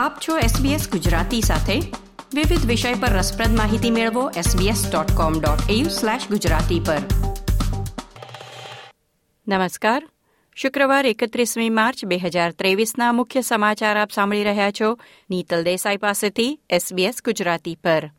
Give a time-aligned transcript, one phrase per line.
[0.00, 1.80] આપ છો SBS ગુજરાતી સાથે.
[2.34, 6.98] વિવિધ વિષય પર રસપ્રદ માહિતી મેળવો sbs.com.au/gujarati પર.
[9.48, 10.08] નમસ્કાર.
[10.54, 14.98] શુક્રવાર એકત્રીસમી માર્ચ બે હજાર ત્રેવીસના મુખ્ય સમાચાર આપ સાંભળી રહ્યા છો
[15.30, 18.10] નીતલ દેસાઈ પાસેથી SBS ગુજરાતી પર.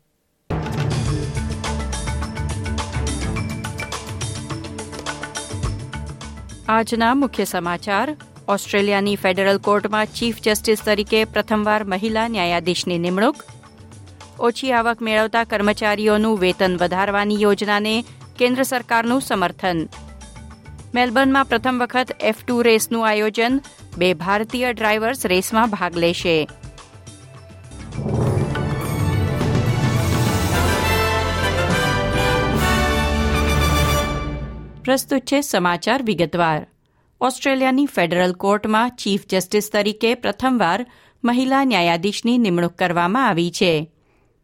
[6.68, 8.16] આજના મુખ્ય સમાચાર.
[8.52, 13.36] ઓસ્ટ્રેલિયાની ફેડરલ કોર્ટમાં ચીફ જસ્ટિસ તરીકે પ્રથમવાર મહિલા ન્યાયાધીશની નિમણૂક.
[14.40, 18.04] ઓછી આવક મેળવતા કર્મચારીઓનું વેતન વધારવાની યોજનાને
[18.38, 19.88] કેન્દ્ર સરકારનું સમર્થન.
[20.94, 23.60] મેલબર્નમાં પ્રથમ વખત એફ ટુ રેસનું આયોજન
[23.98, 26.48] બે ભારતીય ડ્રાઈવર્સ રેસમાં ભાગ લેશે.
[34.84, 36.66] પ્રસ્તુત છે સમાચાર વિગતવાર.
[37.22, 40.86] ઓસ્ટ્રેલિયાની ફેડરલ કોર્ટમાં ચીફ જસ્ટિસ તરીકે પ્રથમવાર
[41.24, 43.92] મહિલા ન્યાયાધીશની નિમણૂક કરવામાં આવી છે.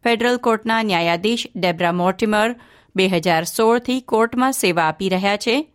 [0.03, 2.55] ફેડરલ કોર્ટના ન્યાયાધીશ ડેબ્રા મોર્ટિમર
[2.95, 5.73] બે હજાર સોળથી કોર્ટમાં સેવા આપી રહ્યા છે.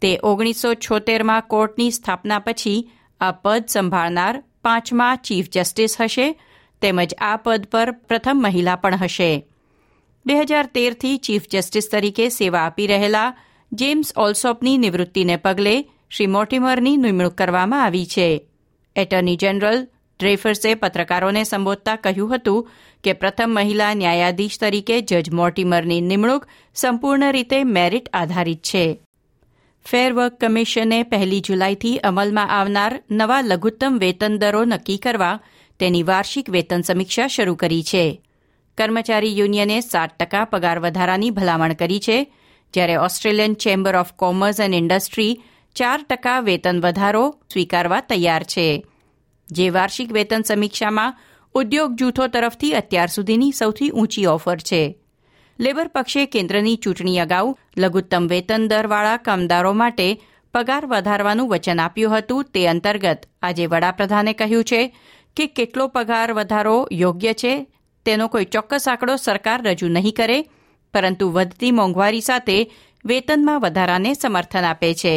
[0.00, 6.40] તે ઓગણીસો છોતેરમાં કોર્ટની સ્થાપના પછી આ પદ સંભાળનાર પાંચમા ચીફ જસ્ટિસ હશે,
[6.80, 9.48] તેમજ આ પદ પર પ્રથમ મહિલા પણ હશે.
[10.26, 13.36] બે હજાર તેરથી ચીફ જસ્ટિસ તરીકે સેવા આપી રહેલા
[13.72, 18.48] જેમ્સ ઓલ્સોપની નિવૃત્તિને પગલે શ્રી મોર્ટિમરની નિમણૂક કરવામાં આવી છે.
[18.96, 19.88] એટર્ની જનરલ
[20.20, 22.68] ડ્રેફર્સે પત્રકારોને સંબોધતા કહ્યું હતું
[23.04, 29.00] કે પ્રથમ મહિલા ન્યાયાધીશ તરીકે જજ મોર્ટિમરની નિમણૂક સંપૂર્ણ રીતે મેરિટ આધારિત છે.
[29.84, 35.40] ફેર વર્ક કમિશને પહેલી જુલાઈથી અમલમાં આવનાર નવા લઘુત્તમ વેતન દરો નક્કી કરવા
[35.78, 38.22] તેની વાર્ષિક વેતન સમીક્ષા શરૂ કરી છે.
[38.78, 42.32] કર્મચારી યુનિયને સાત ટકા પગાર વધારાની ભલામણ કરી છે,
[42.74, 45.42] જ્યારે Australian Chamber of Commerce and Industry
[45.76, 48.66] ચાર ટકા વેતન વધારો સ્વીકારવા તૈયાર છે.
[49.50, 51.16] જે વાર્ષિક વેતન સમીક્ષામાં
[51.54, 54.82] ઉદ્યોગ જૂથો તરફથી અત્યાર સુધીની સૌથી ઊંચી ઓફર છે.
[55.58, 60.08] લેબર પક્ષે કેન્દ્રની ચૂંટણી અગાઉ લઘુત્તમ વેતન દરવાળા કામદારો માટે
[60.54, 64.80] પગાર વધારવાનું વચન આપ્યું હતું તે અંતર્ગત આજે વડાપ્રધાને કહ્યું છે
[65.36, 67.52] કે કેટલો પગાર વધારો યોગ્ય છે
[68.06, 70.38] તેનો કોઈ ચોક્કસ આંકડો સરકાર રજૂ નહીં કરે,
[70.94, 72.58] પરંતુ વધતી મોંઘવારી સાથે
[73.04, 75.16] વેતનમાં વધારાને સમર્થન આપે છે.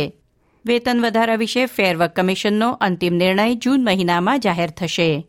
[0.66, 5.28] વેતન વધારા વિશે ફેરવર્ક કમિશનનો અંતિમ નિર્ણય જૂન મહિનામાં જાહેર થશે.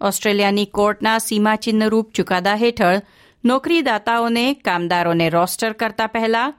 [0.00, 3.00] ઓસ્ટ્રેલિયાની કોર્ટના સીમાચિહ્નરૂપ ચુકાદા હેઠળ
[3.44, 6.54] નોકરીદાતાઓને કામદારોને રોસ્ટર કરતા પહેલા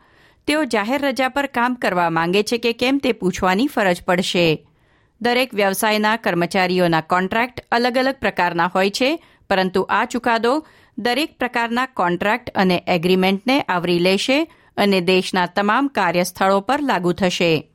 [0.47, 4.67] તેઓ જાહેર રજા પર કામ કરવા માંગે છે કે કેમ તે પૂછવાની ફરજ પડશે.
[5.21, 12.49] દરેક વ્યવસાયના કર્મચારીઓના કોન્ટ્રાક્ટ અલગ અલગ પ્રકારના હોય છે, પરંતુ આ ચુકાદો દરેક પ્રકારના કોન્ટ્રાક્ટ
[12.49, 17.71] અને એગ્રીમેન્ટને આવરી લેશે અને દેશના તમામ કાર્યસ્થળો પર લાગુ થશે.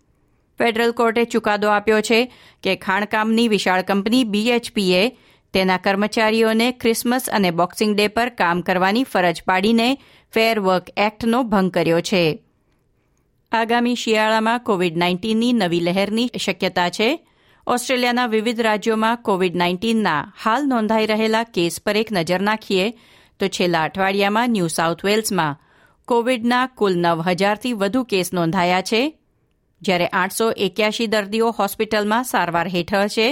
[0.59, 5.17] ફેડરલ કોર્ટે ચુકાદો આપ્યો છે કે ખાણકામની વિશાળ કંપની બીએચપીએ
[5.53, 9.99] તેના કર્મચારીઓને ક્રિસમસ અને બોક્સિંગ ડે પર કામ કરવાની ફરજ પાડીને
[10.35, 12.45] ફેર વર્ક એક્ટનો ભંગ કર્યો છે.
[13.53, 17.27] આગામી શિયાળામાં કોવિડ નાઇન્ટીનની નવી લહેરની શક્યતા છે.
[17.67, 22.91] ઓસ્ટ્રેલિયાના વિવિધ રાજ્યોમાં કોવિડ નાઇન્ટીનના હાલ નોંધાઈ રહેલા કેસ પર એક નજર નાખીએ
[23.41, 25.70] તો છેલ્લા અઠવાડિયામાં ન્યૂ સાઉથ વેલ્સમાં
[26.11, 29.19] કોવિડના કુલ નવ હજારથી વધુ કેસ નોંધાયા છે,
[29.83, 33.27] જ્યારે આઠસો એક્યાશી દર્દીઓ હોસ્પિટલમાં સારવાર હેઠળ છે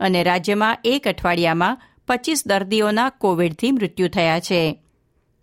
[0.00, 1.78] અને રાજ્યમાં એક અઠવાડિયામાં
[2.08, 4.82] પચીસ દર્દીઓના કોવિડથી મૃત્યુ થયા છે.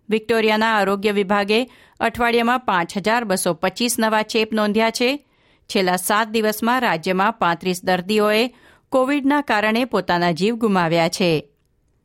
[0.09, 1.59] વિક્ટોરિયાના આરોગ્ય વિભાગે
[1.99, 5.09] અઠવાડિયામાં પાંચ હજાર બસો પચીસ નવા ચેપ નોંધ્યા છે.
[5.69, 8.43] છેલ્લા સાત દિવસમાં રાજ્યમાં પાંત્રીસ દર્દીઓએ
[8.89, 11.31] કોવિડના કારણે પોતાના જીવ ગુમાવ્યા છે.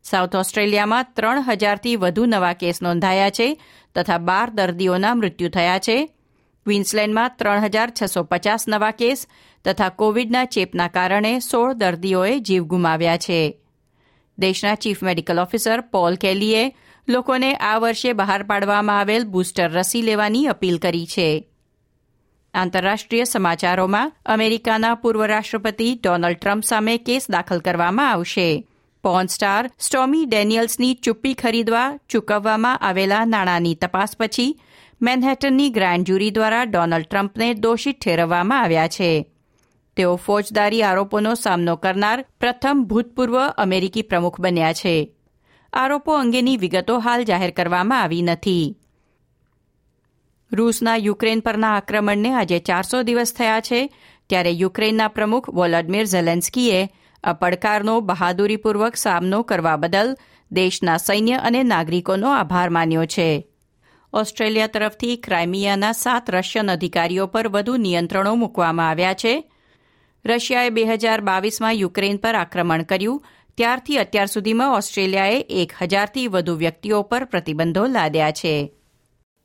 [0.02, 3.62] સાઉથ ઓસ્ટ્રેલિયામાં ત્રણ હજારથી વધુ નવા કેસ નોંધાયા છે
[3.94, 6.06] તથા બાર દર્દીઓના મૃત્યુ થયા છે.
[6.64, 9.26] ક્વીન્સલેન્ડમાં ત્રણ હજાર છસો પચાસ નવા કેસ
[9.64, 13.60] તથા કોવિડના ચેપના કારણે સોળ દર્દીઓએ જીવ ગુમાવ્યા છે.
[14.38, 16.76] દેશના ચીફ મેડિકલ ઓફિસર પોલ કેલીએ
[17.08, 21.50] લોકોને આ વર્ષે બહાર પાડવામાં આવેલ બુસ્ટર રસી લેવાની અપીલ કરી છે.
[22.54, 28.66] આંતરરાષ્ટ્રીય સમાચારોમાં અમેરિકાના પૂર્વ રાષ્ટ્રપતિ ડોનાલ્ડ ટ્રમ્પ સામે કેસ દાખલ કરવામાં આવશે.
[29.02, 34.60] પોર્ન સ્ટાર સ્ટોમી ડેનિયલ્સની ચુપ્પી ખરીદવા ચૂકવવામાં આવેલા નાણાંની તપાસ પછી
[35.02, 39.26] મેનહેટનની ગ્રાન્ડ જ્યુરી દ્વારા ડોનાલ્ડ ટ્રમ્પને દોષિત ઠેરવવામાં આવ્યા છે.
[39.96, 45.14] તેઓ ફોજદારી આરોપોનો સામનો કરનાર પ્રથમ ભૂતપૂર્વ અમેરિકી પ્રમુખ બન્યા છે.
[45.72, 48.76] આરોપો અંગેની વિગતો હાલ જાહેર કરવામાં આવી નથી.
[50.52, 53.94] રૂસના યુક્રેન પરના આક્રમણને આજે ચારસો દિવસ થયા છે,
[54.26, 56.88] ત્યારે યુક્રેનના પ્રમુખ વોલોડિમીર ઝેલેન્સ્કીએ
[57.24, 60.16] આ પડકારનો, બહાદુરીપૂર્વક સામનો કરવા બદલ
[60.52, 63.46] દેશના સૈન્ય અને નાગરિકોનો આભાર માન્યો છે.
[64.12, 69.52] ઓસ્ટ્રેલિયા તરફથી ક્રાઇમિયાના સાત રશિયન અધિકારીઓ પર વધુ નિયંત્રણો મૂકવામાં આવ્યા છે.
[70.24, 73.24] રશિયાએ બે હજાર બાવીસમાં યુક્રેન પર આક્રમણ કર્યું,
[73.56, 78.72] ત્યારથી અત્યાર સુધીમાં ઓસ્ટ્રેલિયાએ એક હજારથી વધુ વ્યક્તિઓ પર પ્રતિબંધો લાદ્યા છે.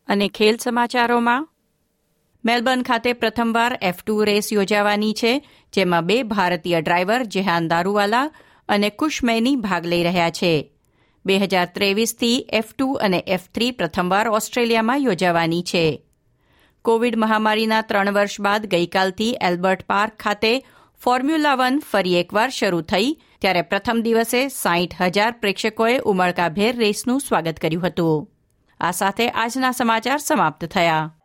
[0.08, 1.50] અને ખેલ સમાચારોમાં
[2.46, 8.30] મેલબર્ન ખાતે પ્રથમવાર એફ ટુ રેસ યોજાવાની છે, જેમાં બે ભારતીય ડ્રાઈવર જેહાન દારૂવાલા
[8.70, 10.72] અને કુશમૈની ભાગ લઈ રહ્યા છે.
[11.26, 16.06] બે હજાર ત્રેવીસથી એફ ટુ અને એફ થ્રી પ્રથમવાર ઓસ્ટ્રેલિયામાં યોજાવાની છે.
[16.82, 20.54] કોવિડ મહામારીના ત્રણ વર્ષ બાદ ગઈકાલથી એલ્બર્ટ પાર્ક ખાતે
[21.02, 27.60] ફોર્મ્યુલા વન ફરી એકવાર શરૂ થઈ, ત્યારે પ્રથમ દિવસે સાઠ હજાર પ્રેક્ષકોએ ઉમળકાભેર રેસનું સ્વાગત
[27.60, 28.28] કર્યું હતું.
[28.80, 31.25] આ સાથે આજના સમાચાર સમાપ્ત થયા.